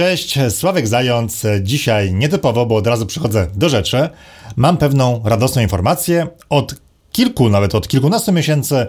[0.00, 1.46] Cześć, Sławek Zając.
[1.62, 4.08] Dzisiaj nietypowo, bo od razu przychodzę do rzeczy.
[4.56, 6.26] Mam pewną radosną informację.
[6.48, 6.74] Od
[7.12, 8.86] kilku, nawet od kilkunastu miesięcy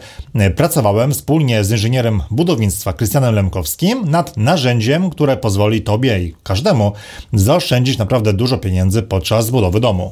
[0.55, 6.91] pracowałem wspólnie z inżynierem budownictwa Krystianem Lemkowskim nad narzędziem, które pozwoli Tobie i każdemu
[7.33, 10.11] zaoszczędzić naprawdę dużo pieniędzy podczas budowy domu.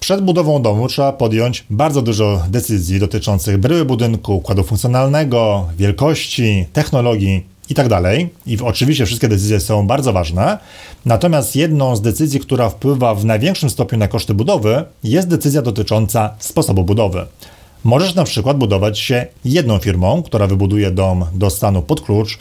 [0.00, 7.55] Przed budową domu trzeba podjąć bardzo dużo decyzji dotyczących bryły budynku, układu funkcjonalnego, wielkości, technologii
[7.70, 8.28] i tak dalej.
[8.46, 10.58] I oczywiście wszystkie decyzje są bardzo ważne.
[11.04, 16.34] Natomiast jedną z decyzji, która wpływa w największym stopniu na koszty budowy, jest decyzja dotycząca
[16.38, 17.26] sposobu budowy.
[17.84, 22.38] Możesz na przykład budować się jedną firmą, która wybuduje dom do stanu pod klucz.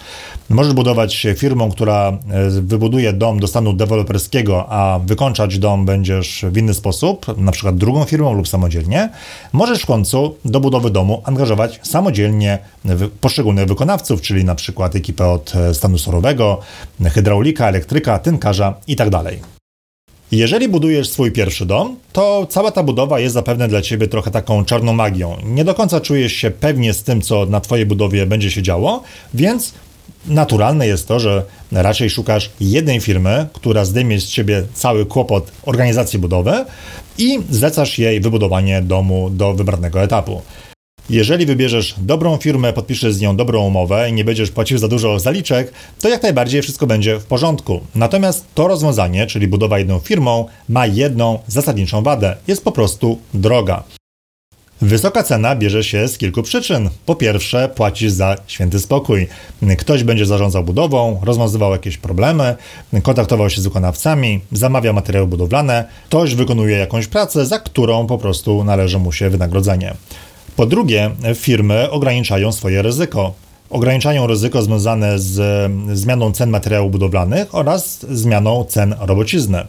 [0.50, 6.46] Możesz budować się firmą, która e, wybuduje dom do stanu deweloperskiego, a wykończać dom będziesz
[6.50, 9.10] w inny sposób, na przykład drugą firmą lub samodzielnie.
[9.54, 12.60] Możesz w końcu do budowy domu angażować samodzielnie
[13.22, 16.60] poszczególnych wykonawców, czyli na przykład ekipę od e, stanu surowego,
[17.04, 19.24] hydraulika, elektryka, tynkarza itd.
[20.32, 24.66] Jeżeli budujesz swój pierwszy dom, to cała ta budowa jest zapewne dla ciebie trochę taką
[24.66, 25.38] czarną magią.
[25.44, 29.04] Nie do końca czujesz się pewnie z tym, co na twojej budowie będzie się działo,
[29.34, 29.74] więc
[30.28, 36.20] naturalne jest to, że raczej szukasz jednej firmy, która zdejmie z ciebie cały kłopot organizacji
[36.20, 36.66] budowy
[37.18, 40.42] i zlecasz jej wybudowanie domu do wybranego etapu.
[41.10, 45.20] Jeżeli wybierzesz dobrą firmę, podpiszesz z nią dobrą umowę i nie będziesz płacił za dużo
[45.20, 47.82] zaliczek, to jak najbardziej wszystko będzie w porządku.
[47.96, 52.36] Natomiast to rozwiązanie, czyli budowa jedną firmą, ma jedną zasadniczą wadę.
[52.48, 53.84] Jest po prostu droga.
[54.82, 56.90] Wysoka cena bierze się z kilku przyczyn.
[57.06, 59.28] Po pierwsze, płacisz za święty spokój.
[59.78, 62.56] Ktoś będzie zarządzał budową, rozwiązywał jakieś problemy,
[63.04, 68.64] kontaktował się z wykonawcami, zamawia materiały budowlane, ktoś wykonuje jakąś pracę, za którą po prostu
[68.64, 69.94] należy mu się wynagrodzenie.
[70.56, 73.34] Po drugie, firmy ograniczają swoje ryzyko.
[73.70, 79.66] Ograniczają ryzyko związane z zmianą cen materiałów budowlanych oraz zmianą cen robocizny.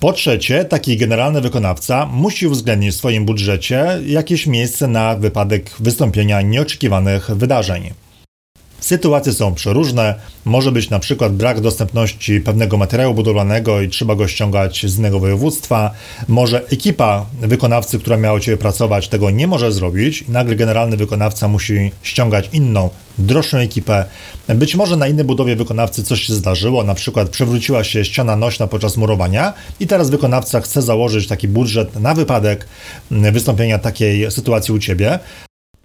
[0.00, 6.42] Po trzecie, taki generalny wykonawca musi uwzględnić w swoim budżecie jakieś miejsce na wypadek wystąpienia
[6.42, 7.90] nieoczekiwanych wydarzeń.
[8.80, 10.14] Sytuacje są przeróżne.
[10.44, 15.20] Może być na przykład brak dostępności pewnego materiału budowlanego i trzeba go ściągać z innego
[15.20, 15.90] województwa.
[16.28, 20.96] Może ekipa wykonawcy, która miała u Ciebie pracować, tego nie może zrobić i nagle generalny
[20.96, 24.04] wykonawca musi ściągać inną, droższą ekipę.
[24.48, 28.66] Być może na innej budowie wykonawcy coś się zdarzyło, na przykład przewróciła się ściana nośna
[28.66, 32.66] podczas murowania i teraz wykonawca chce założyć taki budżet na wypadek
[33.10, 35.18] wystąpienia takiej sytuacji u Ciebie.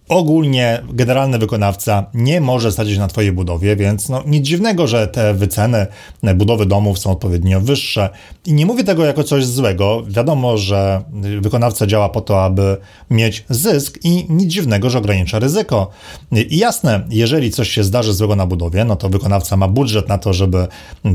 [0.09, 5.33] Ogólnie generalny wykonawca nie może stawić na Twojej budowie, więc no, nic dziwnego, że te
[5.33, 5.87] wyceny
[6.35, 8.09] budowy domów są odpowiednio wyższe.
[8.45, 10.03] I nie mówię tego jako coś złego.
[10.07, 11.01] Wiadomo, że
[11.41, 12.77] wykonawca działa po to, aby
[13.09, 15.89] mieć zysk i nic dziwnego, że ogranicza ryzyko.
[16.31, 20.17] I jasne, jeżeli coś się zdarzy złego na budowie, no to wykonawca ma budżet na
[20.17, 20.67] to, żeby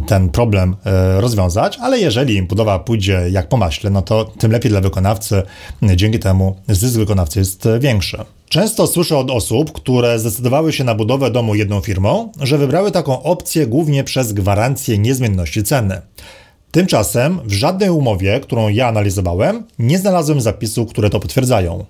[0.07, 4.71] ten problem e, rozwiązać, ale jeżeli budowa pójdzie jak po maśle, no to tym lepiej
[4.71, 5.43] dla wykonawcy.
[5.97, 8.25] Dzięki temu zysk wykonawcy jest większy.
[8.51, 13.23] Często słyszę od osób, które zdecydowały się na budowę domu jedną firmą, że wybrały taką
[13.23, 16.01] opcję głównie przez gwarancję niezmienności ceny.
[16.71, 21.85] Tymczasem w żadnej umowie, którą ja analizowałem, nie znalazłem zapisów, które to potwierdzają.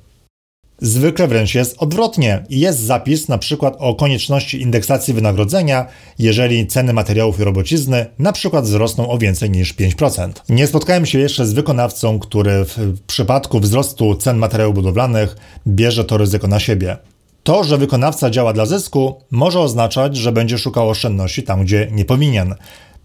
[0.81, 2.45] Zwykle wręcz jest odwrotnie.
[2.51, 5.87] Jest zapis na przykład o konieczności indeksacji wynagrodzenia,
[6.19, 10.31] jeżeli ceny materiałów i robocizny na przykład wzrosną o więcej niż 5%.
[10.49, 15.37] Nie spotkałem się jeszcze z wykonawcą, który w przypadku wzrostu cen materiałów budowlanych
[15.67, 16.97] bierze to ryzyko na siebie.
[17.43, 22.05] To, że wykonawca działa dla zysku, może oznaczać, że będzie szukał oszczędności tam, gdzie nie
[22.05, 22.55] powinien.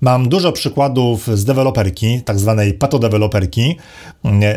[0.02, 3.78] Mam dużo przykładów z deweloperki, tak zwanej patodeweloperki.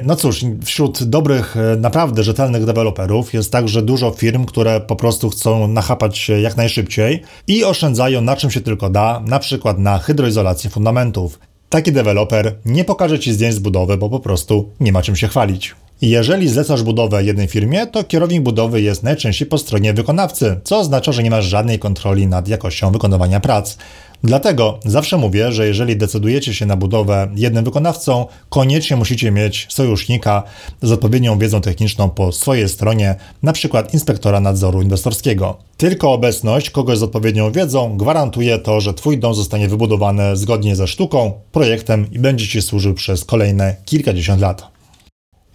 [0.04, 5.31] No cóż, wśród dobrych, e, naprawdę rzetelnych deweloperów jest także dużo firm, które po prostu
[5.31, 9.99] chcą nachapać się jak najszybciej i oszczędzają na czym się tylko da, na przykład na
[9.99, 11.38] hydroizolacji fundamentów.
[11.69, 15.28] Taki deweloper nie pokaże Ci zdjęć z budowy, bo po prostu nie ma czym się
[15.28, 15.75] chwalić.
[16.03, 21.12] Jeżeli zlecasz budowę jednej firmie, to kierownik budowy jest najczęściej po stronie wykonawcy, co oznacza,
[21.12, 23.76] że nie masz żadnej kontroli nad jakością wykonywania prac.
[24.24, 30.43] Dlatego zawsze mówię, że jeżeli decydujecie się na budowę jednym wykonawcą, koniecznie musicie mieć sojusznika
[30.82, 33.14] z odpowiednią wiedzą techniczną po swojej stronie,
[33.52, 35.56] przykład inspektora nadzoru inwestorskiego.
[35.76, 40.87] Tylko obecność kogoś z odpowiednią wiedzą gwarantuje to, że Twój dom zostanie wybudowany zgodnie ze
[40.87, 44.69] sztuką, projektem i będzie Ci służył przez kolejne kilkadziesiąt lat.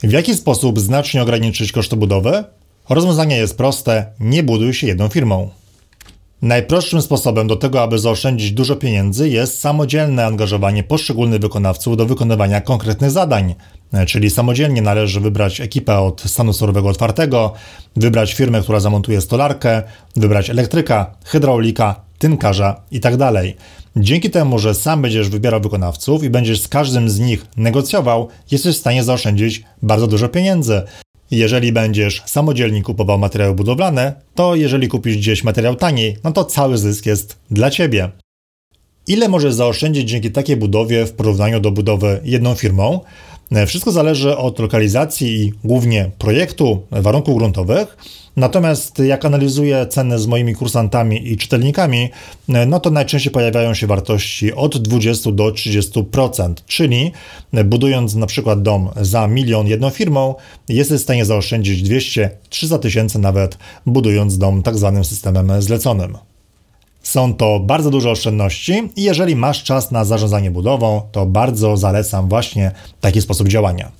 [0.04, 2.44] W jaki sposób znacznie ograniczyć koszty budowy?
[2.90, 5.50] Rozwiązanie jest proste: nie buduj się jedną firmą.
[6.44, 12.62] Najprostszym sposobem do tego, aby zaoszczędzić dużo pieniędzy, jest samodzielne angażowanie poszczególnych wykonawców do wykonywania
[12.62, 13.56] konkretnych zadań.
[14.08, 17.54] Czyli samodzielnie należy wybrać ekipę od stanu surowego otwartego,
[17.96, 19.84] wybrać firmę, która zamontuje stolarkę,
[20.16, 23.18] wybrać elektryka, hydraulika, tynkarza itd.
[23.18, 23.46] Tak
[23.96, 28.76] Dzięki temu, że sam będziesz wybierał wykonawców i będziesz z każdym z nich negocjował, jesteś
[28.76, 30.82] w stanie zaoszczędzić bardzo dużo pieniędzy.
[31.34, 36.78] Jeżeli będziesz samodzielnie kupował materiały budowlane, to jeżeli kupisz gdzieś materiał taniej, no to cały
[36.78, 38.12] zysk jest dla ciebie.
[39.08, 43.00] Ile możesz zaoszczędzić dzięki takiej budowie w porównaniu do budowy jedną firmą?
[43.68, 47.98] Wszystko zależy od lokalizacji i głównie projektu, warunków gruntowych.
[48.36, 52.10] Natomiast jak analizuję ceny z moimi kursantami i czytelnikami,
[52.68, 57.12] no to najczęściej pojawiają się wartości od 20 do 30%, czyli
[57.66, 60.36] budując na przykład dom za milion jedną firmą,
[60.70, 66.18] jesteś w stanie zaoszczędzić 200-300 tysięcy nawet budując dom tak zwanym systemem zleconym.
[67.04, 72.30] Są to bardzo duże oszczędności i jeżeli masz czas na zarządzanie budową, to bardzo zalecam
[72.30, 72.72] właśnie
[73.02, 73.92] taki sposób działania.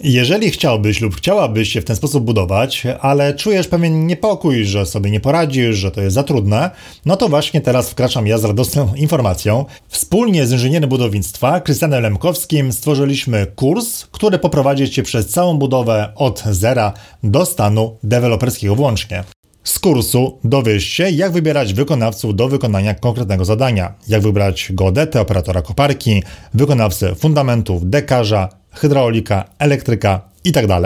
[0.00, 5.10] Jeżeli chciałbyś lub chciałabyś się w ten sposób budować, ale czujesz pewien niepokój, że sobie
[5.10, 6.70] nie poradzisz, że to jest za trudne,
[7.06, 9.64] no to właśnie teraz wkraczam ja z radosną informacją.
[9.88, 16.42] Wspólnie z inżynierem budownictwa Krystianem Lemkowskim stworzyliśmy kurs, który poprowadzi Cię przez całą budowę od
[16.50, 16.92] zera
[17.22, 19.24] do stanu deweloperskiego włącznie.
[19.66, 25.62] Z kursu dowiesz się, jak wybierać wykonawców do wykonania konkretnego zadania, jak wybrać geodetę, operatora
[25.62, 26.22] koparki,
[26.54, 30.80] wykonawcę fundamentów, dekarza, hydraulika, elektryka itd.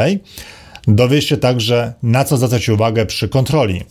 [0.95, 3.83] Dowiesz się także, na co zwracać uwagę przy kontroli.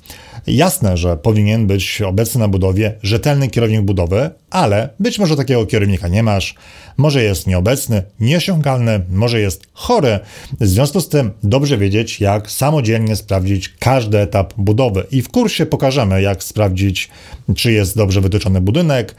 [0.47, 6.07] Jasne, że powinien być obecny na budowie rzetelny kierownik budowy, ale być może takiego kierownika
[6.07, 6.55] nie masz,
[6.97, 10.19] może jest nieobecny, nieosiągalny, może jest chory.
[10.59, 15.03] W związku z tym dobrze wiedzieć, jak samodzielnie sprawdzić każdy etap budowy.
[15.11, 17.09] I w kursie pokażemy, jak sprawdzić,
[17.55, 19.15] czy jest dobrze wytyczony budynek,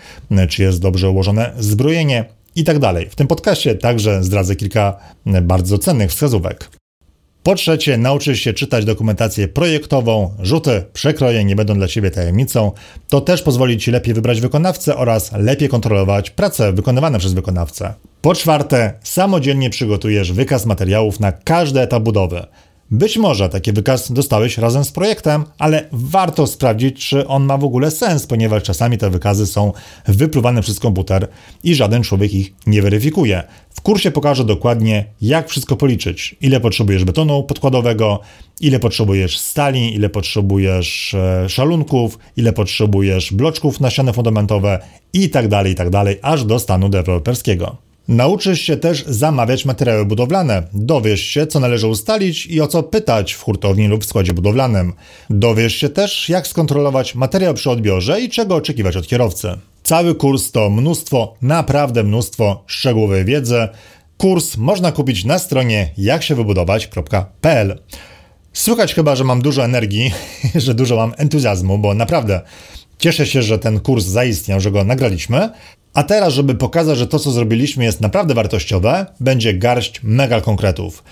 [0.48, 2.24] czy jest dobrze ułożone zbrojenie,
[2.56, 3.08] i tak dalej.
[3.10, 4.96] W tym podcaście także zdradzę kilka
[5.42, 6.79] bardzo cennych wskazówek.
[7.50, 12.72] Po trzecie, nauczysz się czytać dokumentację projektową, rzuty, przekroje nie będą dla Ciebie tajemnicą.
[13.08, 17.94] To też pozwoli Ci lepiej wybrać wykonawcę oraz lepiej kontrolować prace wykonywane przez wykonawcę.
[18.22, 22.46] Po czwarte, samodzielnie przygotujesz wykaz materiałów na każdy etap budowy.
[22.92, 27.64] Być może taki wykaz dostałeś razem z projektem, ale warto sprawdzić, czy on ma w
[27.64, 29.72] ogóle sens, ponieważ czasami te wykazy są
[30.08, 31.28] wypluwane przez komputer
[31.64, 33.42] i żaden człowiek ich nie weryfikuje.
[33.70, 36.36] W kursie pokażę dokładnie, jak wszystko policzyć.
[36.40, 38.20] Ile potrzebujesz betonu podkładowego,
[38.60, 44.78] ile potrzebujesz stali, ile potrzebujesz e, szalunków, ile potrzebujesz bloczków na ściany fundamentowe
[45.12, 45.88] i tak dalej, i tak
[46.22, 47.89] aż do stanu deweloperskiego.
[48.10, 50.62] Nauczysz się też zamawiać materiały budowlane.
[50.72, 54.92] Dowiesz się, co należy ustalić i o co pytać w hurtowni lub w składzie budowlanym.
[55.30, 59.58] Dowiesz się też, jak skontrolować materiał przy odbiorze i czego oczekiwać od kierowcy.
[59.82, 63.68] Cały kurs to mnóstwo, naprawdę mnóstwo szczegółowej wiedzy.
[64.18, 67.78] Kurs można kupić na stronie jaksiewybudować.pl.
[68.52, 70.12] Słychać chyba, że mam dużo energii,
[70.54, 72.40] że dużo mam entuzjazmu, bo naprawdę
[72.98, 75.50] cieszę się, że ten kurs zaistniał, że go nagraliśmy.
[75.94, 81.02] A teraz, żeby pokazać, że to, co zrobiliśmy, jest naprawdę wartościowe, będzie garść mega konkretów.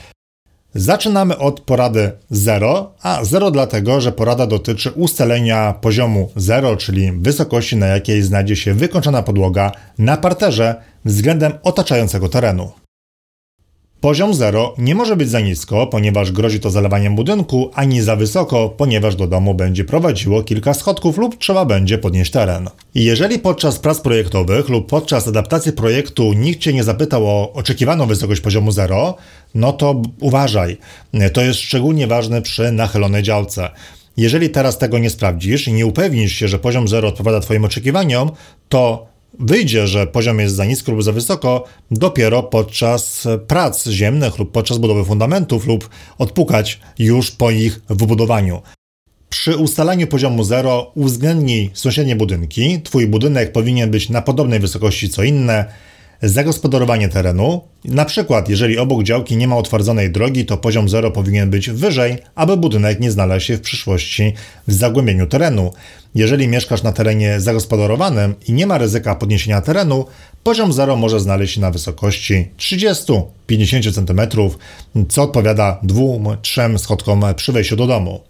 [0.75, 7.77] Zaczynamy od porady 0, a 0 dlatego, że porada dotyczy ustalenia poziomu 0, czyli wysokości,
[7.77, 12.71] na jakiej znajdzie się wykończona podłoga na parterze względem otaczającego terenu.
[14.00, 18.69] Poziom 0 nie może być za nisko, ponieważ grozi to zalewaniem budynku, ani za wysoko,
[18.69, 22.69] ponieważ do domu będzie prowadziło kilka schodków lub trzeba będzie podnieść teren.
[22.95, 28.40] Jeżeli podczas prac projektowych lub podczas adaptacji projektu nikt Cię nie zapytał o oczekiwaną wysokość
[28.40, 29.14] poziomu 0,
[29.55, 30.76] no to uważaj.
[31.33, 33.71] To jest szczególnie ważne przy nachylonej działce.
[34.17, 38.31] Jeżeli teraz tego nie sprawdzisz i nie upewnisz się, że poziom 0 odpowiada Twoim oczekiwaniom,
[38.69, 39.07] to
[39.38, 44.78] wyjdzie, że poziom jest za nisko lub za wysoko dopiero podczas prac ziemnych lub podczas
[44.78, 48.62] budowy fundamentów lub odpukać już po ich wybudowaniu.
[49.28, 52.82] Przy ustalaniu poziomu 0 uwzględnij sąsiednie budynki.
[52.82, 55.64] Twój budynek powinien być na podobnej wysokości co inne
[56.23, 57.61] Zagospodarowanie terenu.
[57.85, 62.19] Na przykład, jeżeli obok działki nie ma utwardzonej drogi, to poziom 0 powinien być wyżej,
[62.35, 64.33] aby budynek nie znalazł się w przyszłości
[64.69, 65.73] w zagłębieniu terenu.
[66.15, 70.07] Jeżeli mieszkasz na terenie zagospodarowanym i nie ma ryzyka podniesienia terenu,
[70.43, 73.23] poziom 0 może znaleźć się na wysokości 30-50
[73.93, 74.21] cm,
[75.09, 78.21] co odpowiada 2-3 schodkom przy wejściu do domu.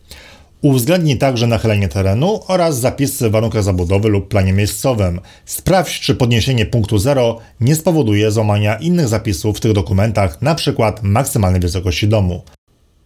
[0.62, 5.20] Uwzględnij także nachylenie terenu oraz zapisy w warunkach zabudowy lub planie miejscowym.
[5.46, 10.92] Sprawdź, czy podniesienie punktu 0 nie spowoduje złamania innych zapisów w tych dokumentach, np.
[11.02, 12.42] maksymalnej wysokości domu.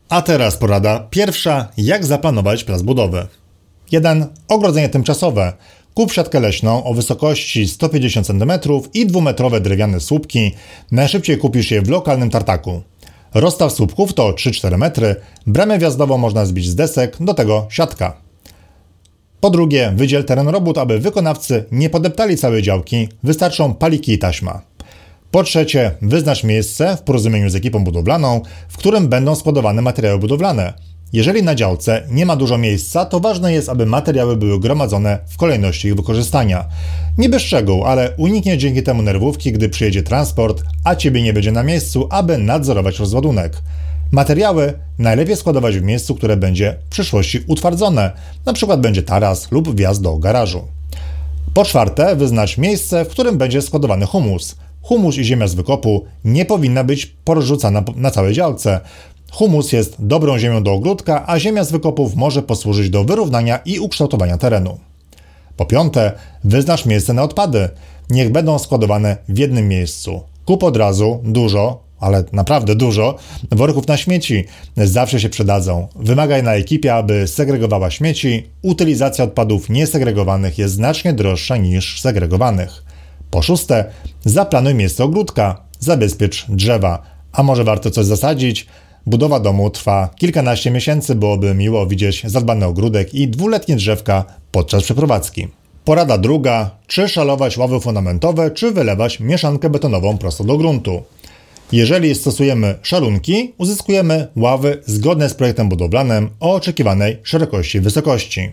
[0.08, 3.26] A teraz porada pierwsza, jak zaplanować plac budowy.
[3.92, 4.26] 1.
[4.48, 5.52] Ogrodzenie tymczasowe.
[5.94, 8.52] Kup siatkę leśną o wysokości 150 cm
[8.94, 10.54] i dwumetrowe drewniane słupki.
[10.90, 12.82] Najszybciej kupisz je w lokalnym tartaku.
[13.34, 18.16] Rozstaw słupków to 3-4 metry, bramę wjazdową można zbić z desek, do tego siatka.
[19.40, 24.62] Po drugie, wydziel teren robót, aby wykonawcy nie podeptali całej działki, wystarczą paliki i taśma.
[25.30, 30.72] Po trzecie, wyznacz miejsce w porozumieniu z ekipą budowlaną, w którym będą składowane materiały budowlane.
[31.12, 35.36] Jeżeli na działce nie ma dużo miejsca, to ważne jest, aby materiały były gromadzone w
[35.36, 36.64] kolejności ich wykorzystania.
[37.18, 41.62] Niby szczegół, ale uniknie dzięki temu nerwówki, gdy przyjedzie transport, a ciebie nie będzie na
[41.62, 43.62] miejscu, aby nadzorować rozładunek.
[44.10, 48.12] Materiały najlepiej składować w miejscu, które będzie w przyszłości utwardzone,
[48.46, 48.76] np.
[48.76, 50.64] będzie taras lub wjazd do garażu.
[51.54, 54.56] Po czwarte, wyznacz miejsce, w którym będzie składowany humus.
[54.82, 58.80] Humus i ziemia z wykopu nie powinna być porzucana na całej działce.
[59.32, 63.78] Humus jest dobrą ziemią do ogródka, a ziemia z wykopów może posłużyć do wyrównania i
[63.78, 64.78] ukształtowania terenu.
[65.56, 66.12] Po piąte,
[66.44, 67.68] wyznacz miejsce na odpady.
[68.10, 70.22] Niech będą składowane w jednym miejscu.
[70.44, 73.16] Kup od razu dużo, ale naprawdę dużo,
[73.50, 74.44] worków na śmieci.
[74.76, 75.88] Zawsze się przydadzą.
[75.96, 78.46] Wymagaj na ekipie, aby segregowała śmieci.
[78.62, 82.84] Utylizacja odpadów niesegregowanych jest znacznie droższa niż segregowanych.
[83.30, 83.84] Po szóste,
[84.24, 85.62] zaplanuj miejsce ogródka.
[85.80, 87.02] Zabezpiecz drzewa.
[87.32, 88.66] A może warto coś zasadzić?
[89.06, 95.48] Budowa domu trwa kilkanaście miesięcy, byłoby miło widzieć zadbany ogródek i dwuletnie drzewka podczas przeprowadzki.
[95.84, 101.02] Porada druga: czy szalować ławy fundamentowe, czy wylewać mieszankę betonową prosto do gruntu.
[101.72, 108.52] Jeżeli stosujemy szalunki, uzyskujemy ławy zgodne z projektem budowlanym o oczekiwanej szerokości i wysokości.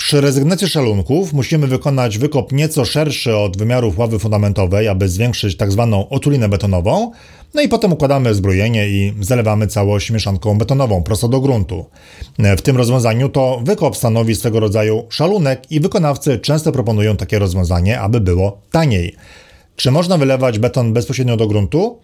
[0.00, 5.88] Przy rezygnacji szalunków musimy wykonać wykop nieco szerszy od wymiarów ławy fundamentowej, aby zwiększyć tzw.
[5.90, 7.10] Tak otulinę betonową,
[7.54, 11.86] no i potem układamy zbrojenie i zalewamy całość mieszanką betonową prosto do gruntu.
[12.38, 18.00] W tym rozwiązaniu to wykop stanowi swego rodzaju szalunek i wykonawcy często proponują takie rozwiązanie,
[18.00, 19.16] aby było taniej.
[19.76, 21.98] Czy można wylewać beton bezpośrednio do gruntu?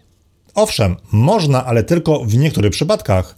[0.55, 3.37] Owszem, można, ale tylko w niektórych przypadkach.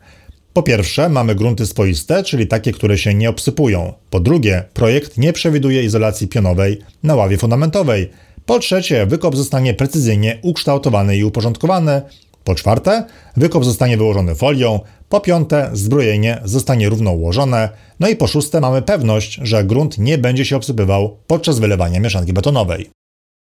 [0.53, 3.93] Po pierwsze, mamy grunty swoiste, czyli takie, które się nie obsypują.
[4.11, 8.11] Po drugie, projekt nie przewiduje izolacji pionowej na ławie fundamentowej.
[8.47, 12.03] Po trzecie, wykop zostanie precyzyjnie ukształtowany i uporządkowany.
[12.45, 13.05] Po czwarte,
[13.37, 14.81] wykop zostanie wyłożony folią.
[15.09, 17.69] Po piąte, zbrojenie zostanie równo ułożone.
[18.01, 22.33] No i po szóste, mamy pewność, że grunt nie będzie się obsypywał podczas wylewania mieszanki
[22.33, 22.91] betonowej.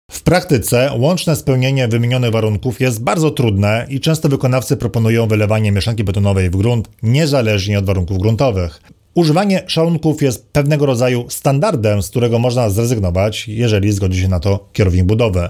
[0.09, 6.03] W praktyce łączne spełnienie wymienionych warunków jest bardzo trudne i często wykonawcy proponują wylewanie mieszanki
[6.03, 8.81] betonowej w grunt niezależnie od warunków gruntowych.
[9.15, 14.69] Używanie szalunków jest pewnego rodzaju standardem, z którego można zrezygnować, jeżeli zgodzi się na to
[14.73, 15.49] kierownik budowy.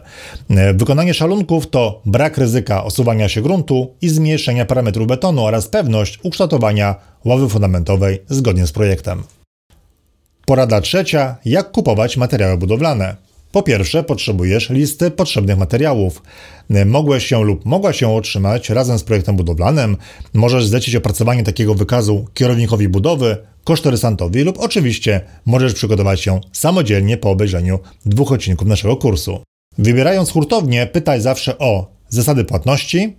[0.74, 6.96] Wykonanie szalunków to brak ryzyka osuwania się gruntu i zmniejszenia parametrów betonu oraz pewność ukształtowania
[7.26, 9.24] ławy fundamentowej zgodnie z projektem.
[10.46, 13.29] Porada trzecia: jak kupować materiały budowlane.
[13.52, 16.22] Po pierwsze, potrzebujesz listy potrzebnych materiałów.
[16.86, 19.98] Mogłeś się lub mogła się otrzymać razem z projektem budowlanym.
[20.34, 27.30] Możesz zlecić opracowanie takiego wykazu kierownikowi budowy, kosztorysantowi lub oczywiście możesz przygotować się samodzielnie po
[27.30, 29.44] obejrzeniu dwóch odcinków naszego kursu.
[29.78, 33.16] Wybierając hurtownię, pytaj zawsze o zasady płatności,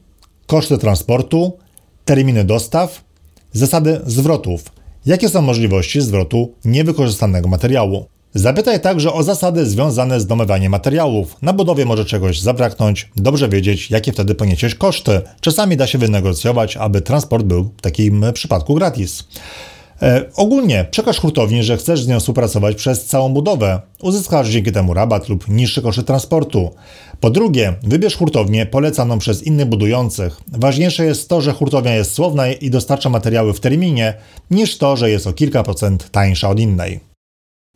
[0.46, 1.58] koszty transportu,
[2.04, 3.04] terminy dostaw,
[3.52, 4.64] zasady zwrotów.
[5.06, 8.06] Jakie są możliwości zwrotu niewykorzystanego materiału?
[8.34, 11.36] Zapytaj także o zasady związane z domywaniem materiałów.
[11.42, 15.20] Na budowie może czegoś zabraknąć, dobrze wiedzieć, jakie wtedy poniesiesz koszty.
[15.40, 19.24] Czasami da się wynegocjować, aby transport był w takim przypadku gratis.
[20.02, 23.80] E, ogólnie przekaż hurtowni, że chcesz z nią współpracować przez całą budowę.
[24.02, 26.70] Uzyskasz dzięki temu rabat lub niższe koszty transportu.
[27.20, 30.40] Po drugie, wybierz hurtownię polecaną przez innych budujących.
[30.52, 34.14] Ważniejsze jest to, że hurtownia jest słowna i dostarcza materiały w terminie,
[34.50, 37.09] niż to, że jest o kilka procent tańsza od innej.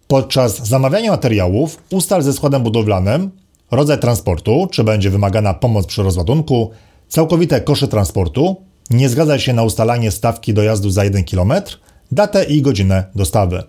[0.09, 3.31] Podczas zamawiania materiałów ustal ze składem budowlanym
[3.71, 6.71] rodzaj transportu, czy będzie wymagana pomoc przy rozładunku,
[7.09, 8.57] całkowite koszty transportu,
[8.91, 11.53] nie zgadza się na ustalanie stawki dojazdu za 1 km,
[12.13, 13.63] datę i godzinę dostawy.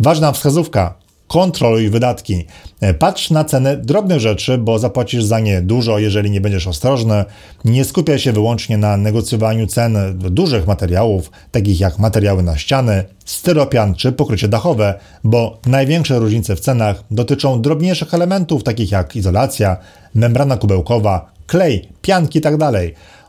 [0.00, 0.94] Ważna wskazówka:
[1.34, 2.44] kontroluj wydatki.
[2.80, 7.24] E, patrz na cenę drobnych rzeczy, bo zapłacisz za nie dużo, jeżeli nie będziesz ostrożny.
[7.64, 13.94] Nie skupiaj się wyłącznie na negocjowaniu cen dużych materiałów, takich jak materiały na ściany, styropian
[13.94, 19.76] czy pokrycie dachowe, bo największe różnice w cenach dotyczą drobniejszych elementów, takich jak izolacja,
[20.14, 22.58] membrana kubełkowa, klej, pianki itd.
[22.58, 22.82] Tak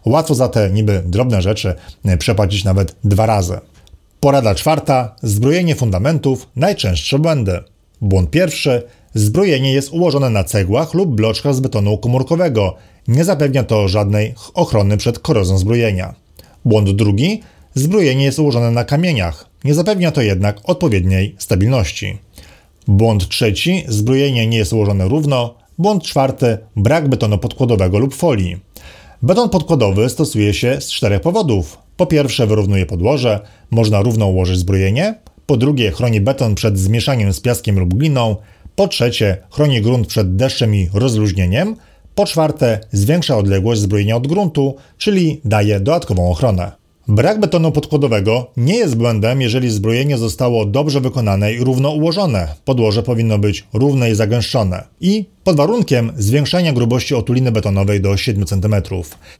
[0.05, 3.59] Łatwo za te niby drobne rzeczy e, przepłacić nawet dwa razy.
[4.19, 7.59] Porada czwarta: zbrojenie fundamentów najczęstsze błędy.
[8.01, 8.83] Błąd pierwszy.
[9.13, 12.75] Zbrojenie jest ułożone na cegłach lub bloczkach z betonu komórkowego.
[13.07, 16.15] Nie zapewnia to żadnej ochrony przed korozją zbrojenia.
[16.65, 17.41] Błąd drugi.
[17.75, 19.49] Zbrojenie jest ułożone na kamieniach.
[19.63, 22.17] Nie zapewnia to jednak odpowiedniej stabilności.
[22.87, 23.83] Błąd trzeci.
[23.87, 25.55] Zbrojenie nie jest ułożone równo.
[25.77, 26.57] Błąd czwarty.
[26.75, 28.57] Brak betonu podkładowego lub folii.
[29.21, 31.77] Beton podkładowy stosuje się z czterech powodów.
[31.97, 33.39] Po pierwsze, wyrównuje podłoże,
[33.71, 35.15] można równo ułożyć zbrojenie.
[35.45, 38.35] Po drugie, chroni beton przed zmieszaniem z piaskiem lub gliną.
[38.75, 41.75] Po trzecie, chroni grunt przed deszczem i rozluźnieniem.
[42.15, 46.84] Po czwarte, zwiększa odległość zbrojenia od gruntu, czyli daje dodatkową ochronę.
[47.07, 52.47] Brak betonu podkładowego nie jest błędem, jeżeli zbrojenie zostało dobrze wykonane i równo ułożone.
[52.65, 54.83] Podłoże powinno być równe i zagęszczone.
[55.01, 58.75] I pod warunkiem zwiększenia grubości otuliny betonowej do 7 cm.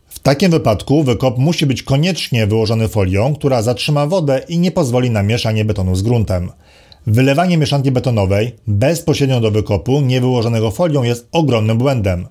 [0.08, 5.10] W takim wypadku wykop musi być koniecznie wyłożony folią, która zatrzyma wodę i nie pozwoli
[5.10, 6.52] na mieszanie betonu z gruntem.
[7.08, 12.28] Wylewanie mieszanki betonowej bezpośrednio do wykopu niewyłożonego folią jest ogromnym błędem.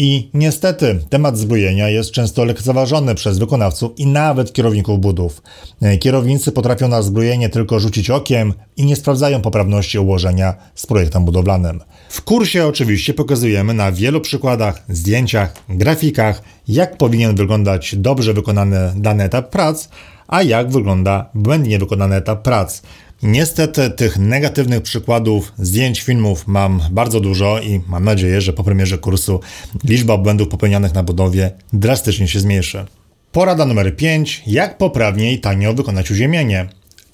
[0.00, 5.42] I niestety temat zbrojenia jest często lekceważony przez wykonawców i nawet kierowników budów.
[5.82, 11.24] E, kierownicy potrafią na zbrojenie tylko rzucić okiem i nie sprawdzają poprawności ułożenia z projektem
[11.24, 11.80] budowlanym.
[12.08, 19.24] W kursie oczywiście pokazujemy na wielu przykładach, zdjęciach, grafikach, jak powinien wyglądać dobrze wykonany dany
[19.24, 19.88] etap prac,
[20.28, 22.82] a jak wygląda błędnie wykonany etap prac.
[23.22, 28.98] Niestety tych negatywnych przykładów, zdjęć, filmów mam bardzo dużo i mam nadzieję, że po premierze
[28.98, 29.40] kursu
[29.84, 32.84] liczba błędów popełnianych na budowie drastycznie się zmniejszy.
[33.32, 34.42] Porada numer 5.
[34.46, 36.68] Jak poprawnie i tanio wykonać uziemienie?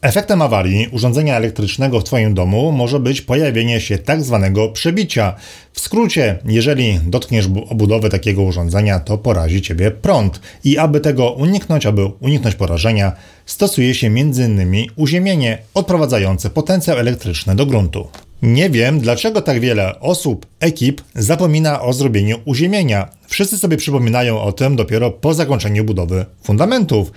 [0.04, 5.34] Efektem awarii urządzenia elektrycznego w Twoim domu może być pojawienie się tak zwanego przebicia.
[5.72, 10.40] W skrócie, jeżeli dotkniesz obudowy takiego urządzenia, to porazi Ciebie prąd.
[10.64, 13.12] I aby tego uniknąć, aby uniknąć porażenia,
[13.46, 14.86] stosuje się m.in.
[14.96, 18.08] uziemienie odprowadzające potencjał elektryczny do gruntu.
[18.42, 23.08] Nie wiem, dlaczego tak wiele osób, ekip zapomina o zrobieniu uziemienia.
[23.26, 27.12] Wszyscy sobie przypominają o tym dopiero po zakończeniu budowy fundamentów.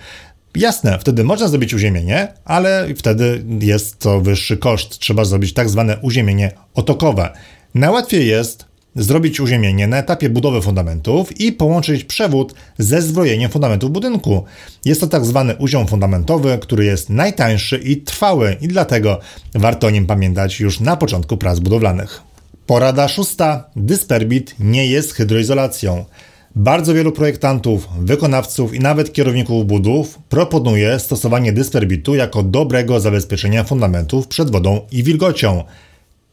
[0.58, 4.98] Jasne, wtedy można zrobić uziemienie, ale wtedy jest to wyższy koszt.
[4.98, 7.30] Trzeba zrobić tak zwane uziemienie otokowe.
[7.74, 8.64] Najłatwiej jest
[8.96, 14.44] zrobić uziemienie na etapie budowy fundamentów i połączyć przewód ze zbrojeniem fundamentów budynku.
[14.84, 19.20] Jest to tak zwany uziom fundamentowy, który jest najtańszy i trwały i dlatego
[19.54, 22.22] warto o nim pamiętać już na początku prac budowlanych.
[22.66, 23.64] Porada szósta.
[23.76, 26.04] Dysperbit nie jest hydroizolacją.
[26.60, 34.28] Bardzo wielu projektantów, wykonawców i nawet kierowników budów proponuje stosowanie dysperbitu jako dobrego zabezpieczenia fundamentów
[34.28, 35.64] przed wodą i wilgocią.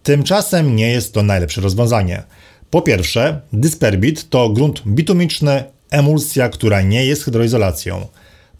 [0.04, 2.23] Tymczasem nie jest to najlepsze rozwiązanie.
[2.69, 8.08] Po pierwsze, dysperbit to grunt bitumiczny, emulsja, która nie jest hydroizolacją.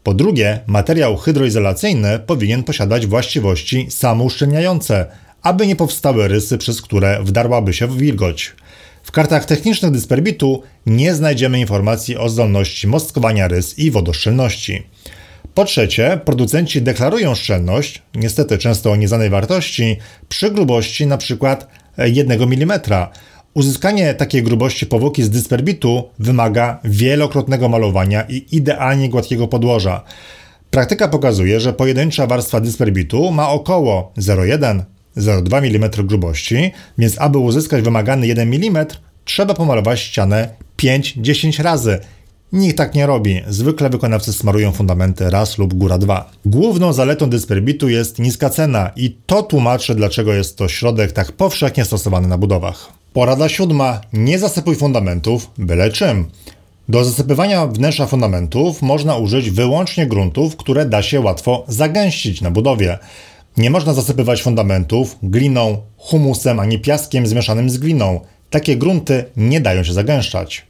[0.02, 5.06] Po drugie, materiał hydroizolacyjny powinien posiadać właściwości samouszczelniające,
[5.42, 8.54] aby nie powstały rysy, przez które wdarłaby się w wilgoć.
[9.16, 14.82] Kartach technicznych dysperbitu nie znajdziemy informacji o zdolności mostkowania rys i wodoszczelności.
[15.54, 19.96] Po trzecie, producenci deklarują szczelność, niestety często o nieznanej wartości,
[20.28, 21.56] przy grubości np.
[21.98, 22.80] 1 mm.
[23.54, 30.02] Uzyskanie takiej grubości powłoki z dysperbitu wymaga wielokrotnego malowania i idealnie gładkiego podłoża.
[30.70, 34.82] Praktyka pokazuje, że pojedyncza warstwa dysperbitu ma około 0,1
[35.16, 38.86] 0,2 mm grubości, więc aby uzyskać wymagany 1 mm,
[39.26, 41.98] trzeba pomalować ścianę 5-10 razy.
[42.52, 43.42] Nikt tak nie robi.
[43.48, 46.30] Zwykle wykonawcy smarują fundamenty raz lub góra dwa.
[46.44, 51.84] Główną zaletą dysperbitu jest niska cena i to tłumaczy, dlaczego jest to środek tak powszechnie
[51.84, 52.92] stosowany na budowach.
[53.12, 54.00] Porada siódma.
[54.12, 56.26] Nie zasypuj fundamentów byle czym.
[56.88, 62.98] Do zasypywania wnętrza fundamentów można użyć wyłącznie gruntów, które da się łatwo zagęścić na budowie.
[63.56, 68.20] Nie można zasypywać fundamentów gliną, humusem ani piaskiem zmieszanym z gliną.
[68.50, 70.66] Takie grunty nie dają się zagęszczać.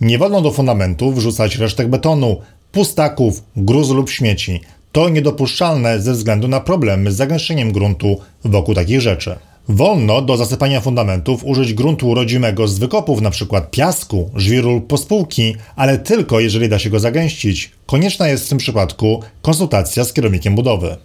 [0.00, 2.40] Nie wolno do fundamentów wrzucać resztek betonu,
[2.72, 4.60] pustaków, gruzu lub śmieci.
[4.92, 9.36] To niedopuszczalne ze względu na problemy z zagęszczeniem gruntu wokół takich rzeczy.
[9.68, 13.62] Wolno do zasypania fundamentów użyć gruntu rodzimego z wykopów, np.
[13.70, 17.70] piasku, żwiru lub pospółki, ale tylko jeżeli da się go zagęścić.
[17.86, 20.96] Konieczna jest w tym przypadku konsultacja z kierownikiem budowy.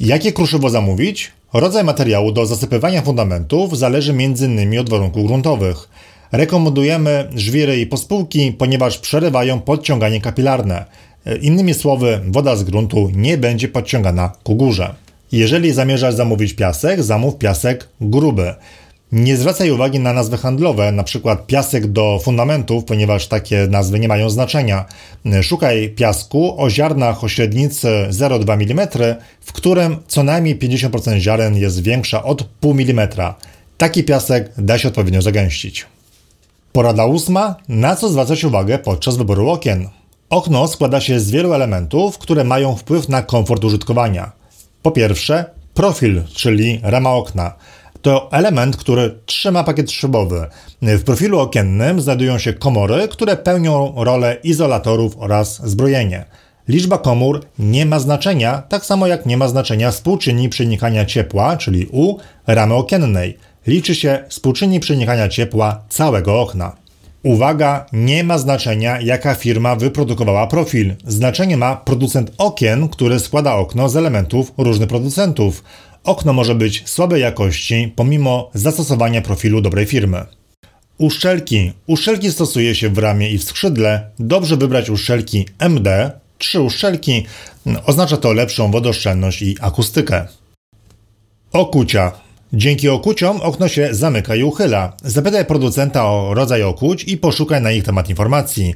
[0.00, 1.32] Jakie kruszywo zamówić?
[1.52, 4.78] Rodzaj materiału do zasypywania fundamentów zależy m.in.
[4.78, 5.88] od warunków gruntowych.
[6.32, 10.84] Rekomendujemy żwiry i pospółki, ponieważ przerywają podciąganie kapilarne.
[11.40, 14.94] Innymi słowy, woda z gruntu nie będzie podciągana ku górze.
[15.32, 18.54] Jeżeli zamierzasz zamówić piasek, zamów piasek gruby.
[19.12, 21.36] Nie zwracaj uwagi na nazwy handlowe, np.
[21.46, 24.84] piasek do fundamentów, ponieważ takie nazwy nie mają znaczenia.
[25.42, 28.88] Szukaj piasku o ziarnach o średnicy 0,2 mm,
[29.40, 33.08] w którym co najmniej 50% ziaren jest większa od 0,5 mm.
[33.78, 35.86] Taki piasek da się odpowiednio zagęścić.
[36.72, 37.56] Porada ósma.
[37.68, 39.88] Na co zwracać uwagę podczas wyboru okien?
[40.30, 44.32] Okno składa się z wielu elementów, które mają wpływ na komfort użytkowania.
[44.82, 45.44] Po pierwsze,
[45.74, 47.54] profil, czyli rama okna.
[48.02, 50.46] To element, który trzyma pakiet szybowy.
[50.82, 56.24] W profilu okiennym znajdują się komory, które pełnią rolę izolatorów oraz zbrojenie.
[56.68, 61.86] Liczba komór nie ma znaczenia, tak samo jak nie ma znaczenia współczynnik przenikania ciepła, czyli
[61.92, 63.38] U ramy okiennej.
[63.66, 66.76] Liczy się współczynnik przenikania ciepła całego okna.
[67.22, 70.94] Uwaga, nie ma znaczenia, jaka firma wyprodukowała profil.
[71.06, 75.64] Znaczenie ma producent okien, który składa okno z elementów różnych producentów.
[76.08, 80.24] Okno może być słabej jakości, pomimo zastosowania profilu dobrej firmy.
[80.98, 81.72] Uszczelki.
[81.86, 84.10] Uszczelki stosuje się w ramie i w skrzydle.
[84.18, 87.26] Dobrze wybrać uszczelki MD, trzy uszczelki.
[87.86, 90.26] Oznacza to lepszą wodoszczelność i akustykę.
[91.52, 92.12] Okucia.
[92.52, 94.92] Dzięki okuciom okno się zamyka i uchyla.
[95.02, 98.74] Zapytaj producenta o rodzaj okuć i poszukaj na ich temat informacji.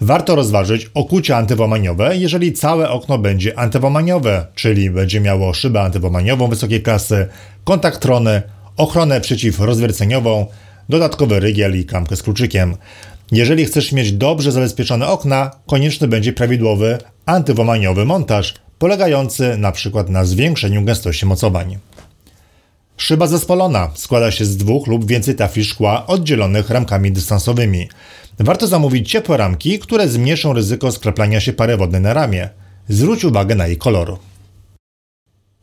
[0.00, 6.82] Warto rozważyć okucia antywomaniowe, jeżeli całe okno będzie antywomaniowe, czyli będzie miało szybę antywomaniową wysokiej
[6.82, 7.26] klasy,
[7.64, 8.42] kontakt trony,
[8.76, 10.46] ochronę przeciwrozwierceniową,
[10.88, 12.76] dodatkowy rygiel i klamkę z kluczykiem.
[13.32, 20.04] Jeżeli chcesz mieć dobrze zabezpieczone okna, konieczny będzie prawidłowy antywomaniowy montaż, polegający np.
[20.08, 21.78] na zwiększeniu gęstości mocowań.
[22.96, 27.88] Szyba zespolona składa się z dwóch lub więcej tafli szkła oddzielonych ramkami dystansowymi.
[28.40, 32.48] Warto zamówić ciepłe ramki, które zmniejszą ryzyko skraplania się pary wodnej na ramię.
[32.88, 34.18] Zwróć uwagę na jej kolor.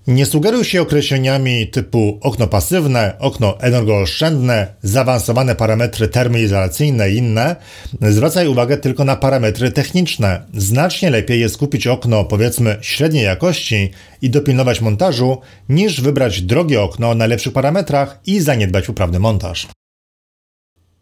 [0.08, 7.56] Nie sugeruj się określeniami typu okno pasywne, okno energooszczędne, zaawansowane parametry termoizolacyjne i inne.
[8.02, 10.42] Zwracaj uwagę tylko na parametry techniczne.
[10.54, 15.38] Znacznie lepiej jest kupić okno powiedzmy średniej jakości i dopilnować montażu,
[15.70, 19.68] niż wybrać drogie okno o najlepszych parametrach i zaniedbać poprawny montaż.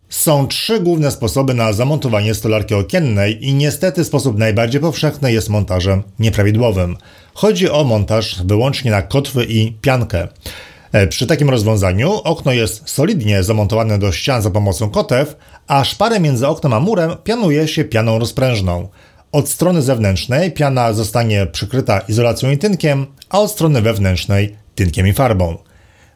[0.09, 6.03] Są trzy główne sposoby na zamontowanie stolarki okiennej i niestety sposób najbardziej powszechny jest montażem
[6.19, 6.97] nieprawidłowym.
[7.33, 10.27] Chodzi o montaż wyłącznie na kotwy i piankę.
[10.91, 15.35] E, przy takim rozwiązaniu okno jest solidnie zamontowane do ścian za pomocą kotew,
[15.67, 18.87] a szparę między oknem a murem pianuje się pianą rozprężną.
[19.31, 25.13] Od strony zewnętrznej piana zostanie przykryta izolacją i tynkiem, a od strony wewnętrznej tynkiem i
[25.13, 25.57] farbą.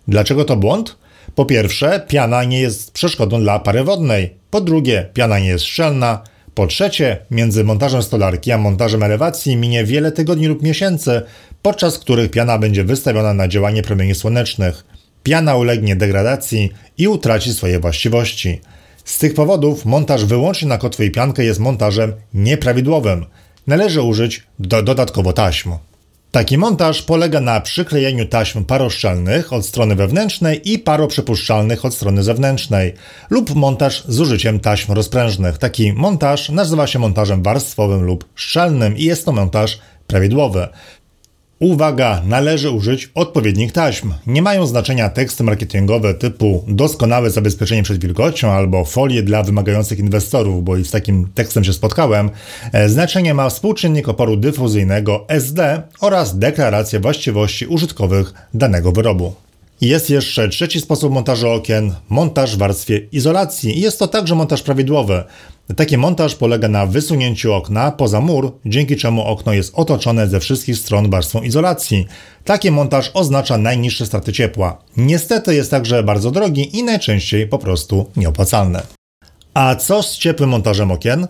[0.08, 0.96] Dlaczego to błąd?
[1.40, 4.34] Po pierwsze, piana nie jest przeszkodą dla pary wodnej.
[4.50, 6.24] Po drugie, piana nie jest szczelna.
[6.54, 11.22] Po trzecie, między montażem stolarki a montażem elewacji minie wiele tygodni lub miesięcy,
[11.62, 14.86] podczas których piana będzie wystawiona na działanie promieni słonecznych.
[15.24, 18.62] Piana ulegnie degradacji i utraci swoje właściwości.
[19.06, 23.26] Z tych powodów montaż wyłącznie na kotwę i piankę jest montażem nieprawidłowym.
[23.68, 25.72] Należy użyć do dodatkowo taśm.
[26.32, 32.94] Taki montaż polega na przyklejeniu taśm paroszczelnych od strony wewnętrznej i paroprzepuszczalnych od strony zewnętrznej
[33.30, 35.58] lub montaż z użyciem taśm rozprężnych.
[35.58, 40.68] Taki montaż nazywa się montażem warstwowym lub szczelnym i jest to montaż prawidłowy.
[41.60, 44.14] Uwaga, należy użyć odpowiednich taśm.
[44.28, 50.64] Nie mają znaczenia teksty marketingowe typu doskonałe zabezpieczenie przed wilgocią albo folie dla wymagających inwestorów,
[50.64, 52.30] bo i z takim tekstem się spotkałem.
[52.74, 59.34] E, znaczenie ma współczynnik oporu dyfuzyjnego SD oraz deklaracja właściwości użytkowych danego wyrobu.
[59.82, 63.82] Jest jeszcze trzeci sposób montażu okien montaż w warstwie izolacji.
[63.82, 65.24] Jest to także montaż prawidłowy.
[65.76, 70.78] Taki montaż polega na wysunięciu okna poza mur, dzięki czemu okno jest otoczone ze wszystkich
[70.78, 72.08] stron warstwą izolacji.
[72.46, 74.78] Taki montaż oznacza najniższe straty ciepła.
[74.98, 78.80] Niestety jest także bardzo drogi i najczęściej po prostu nieopłacalny.
[79.54, 81.28] A co z ciepłym montażem okien?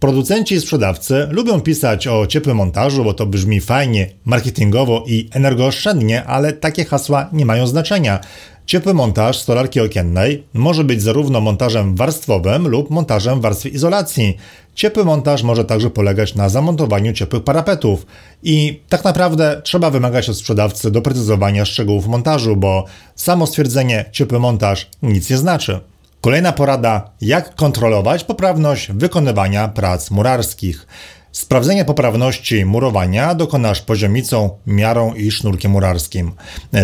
[0.00, 6.24] Producenci i sprzedawcy lubią pisać o ciepłym montażu, bo to brzmi fajnie, marketingowo i energooszczędnie,
[6.24, 8.20] ale takie hasła nie mają znaczenia.
[8.68, 14.36] Ciepły montaż stolarki okiennej może być zarówno montażem warstwowym lub montażem w warstwie izolacji.
[14.74, 18.06] Ciepły montaż może także polegać na zamontowaniu ciepłych parapetów
[18.42, 22.84] i tak naprawdę trzeba wymagać od sprzedawcy doprecyzowania szczegółów montażu, bo
[23.16, 25.80] samo stwierdzenie ciepły montaż nic nie znaczy.
[26.20, 30.86] Kolejna porada: jak kontrolować poprawność wykonywania prac murarskich.
[31.32, 36.32] Sprawdzenia poprawności murowania dokonasz poziomicą, miarą i sznurkiem murarskim.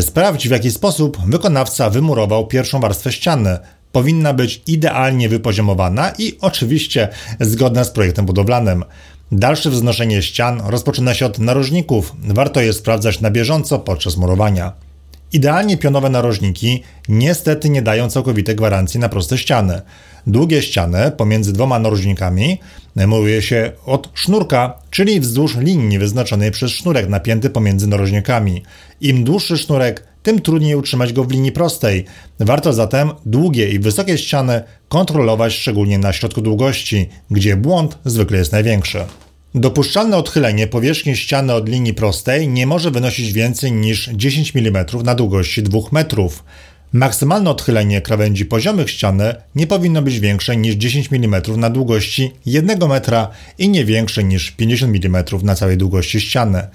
[0.00, 3.58] Sprawdź w jaki sposób wykonawca wymurował pierwszą warstwę ściany.
[3.92, 7.08] Powinna być idealnie wypoziomowana i oczywiście
[7.40, 8.84] zgodna z projektem budowlanym.
[9.32, 12.12] Dalsze wznoszenie ścian rozpoczyna się od narożników.
[12.22, 14.72] Warto je sprawdzać na bieżąco podczas murowania.
[15.34, 19.82] Idealnie pionowe narożniki niestety nie dają całkowitej gwarancji na proste ściany.
[20.26, 22.60] Długie ściany pomiędzy dwoma narożnikami
[23.06, 28.62] muruje się od sznurka, czyli wzdłuż linii wyznaczonej przez sznurek napięty pomiędzy narożnikami.
[29.00, 32.04] Im dłuższy sznurek, tym trudniej utrzymać go w linii prostej.
[32.40, 38.52] Warto zatem długie i wysokie ściany kontrolować szczególnie na środku długości, gdzie błąd zwykle jest
[38.52, 39.04] największy.
[39.56, 45.14] Dopuszczalne odchylenie powierzchni ściany od linii prostej nie może wynosić więcej niż 10 mm na
[45.14, 46.44] długości 2 metrów.
[46.92, 52.88] Maksymalne odchylenie krawędzi poziomych ściany nie powinno być większe niż 10 mm na długości 1
[52.88, 56.66] metra i nie większe niż 50 mm na całej długości ściany.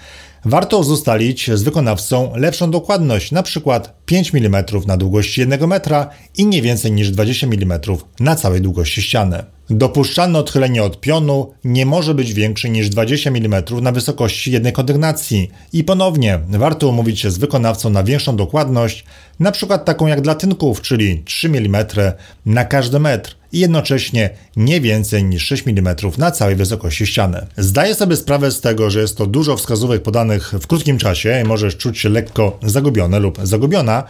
[0.45, 3.81] Warto ustalić z wykonawcą lepszą dokładność, np.
[4.05, 7.79] 5 mm na długości 1 metra i nie więcej niż 20 mm
[8.19, 9.43] na całej długości ściany.
[9.69, 15.51] Dopuszczalne odchylenie od pionu nie może być większe niż 20 mm na wysokości jednej kondygnacji
[15.73, 19.05] i ponownie warto umówić się z wykonawcą na większą dokładność,
[19.39, 19.79] np.
[19.79, 21.85] taką jak dla tynków, czyli 3 mm
[22.45, 27.45] na każdy metr i jednocześnie nie więcej niż 6 mm na całej wysokości ściany.
[27.57, 31.47] Zdaję sobie sprawę z tego, że jest to dużo wskazówek podanych w krótkim czasie i
[31.47, 34.03] możesz czuć się lekko zagubiony lub zagubiona.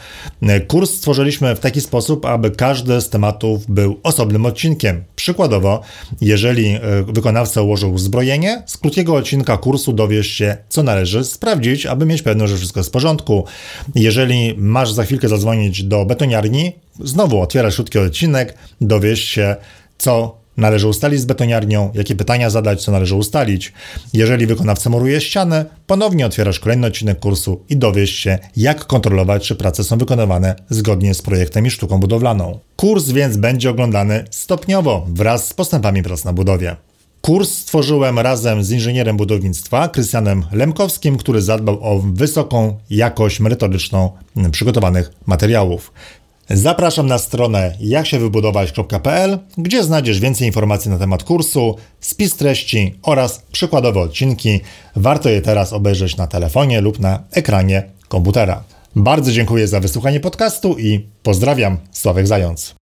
[0.67, 5.03] Kurs stworzyliśmy w taki sposób, aby każdy z tematów był osobnym odcinkiem.
[5.15, 5.81] Przykładowo,
[6.21, 12.05] jeżeli e, wykonawca ułożył zbrojenie, z krótkiego odcinka kursu dowiesz się, co należy sprawdzić, aby
[12.05, 13.45] mieć pewność, że wszystko jest w porządku.
[13.95, 16.73] Jeżeli masz za chwilkę zadzwonić do betoniarni,
[17.03, 19.55] Znowu otwierasz krótki odcinek, dowiesz się,
[19.97, 23.73] co należy ustalić z betoniarnią, jakie pytania zadać, co należy ustalić.
[24.13, 29.55] Jeżeli wykonawca muruje ścianę, ponownie otwierasz kolejny odcinek kursu i dowiesz się, jak kontrolować, czy
[29.55, 32.59] prace są wykonywane zgodnie z projektem i sztuką budowlaną.
[32.75, 36.75] Kurs więc będzie oglądany stopniowo wraz z postępami prac na budowie.
[37.21, 44.11] Kurs stworzyłem razem z inżynierem budownictwa Krystianem Lemkowskim, który zadbał o wysoką jakość merytoryczną
[44.51, 45.91] przygotowanych materiałów.
[46.49, 53.99] Zapraszam na stronę jaksiewybudować.pl, gdzie znajdziesz więcej informacji na temat kursu, spis treści oraz przykładowe
[53.99, 54.59] odcinki.
[54.95, 58.63] Warto je teraz obejrzeć na telefonie lub na ekranie komputera.
[58.95, 62.78] Bardzo dziękuję za wysłuchanie podcastu i pozdrawiam, Sławek Zając.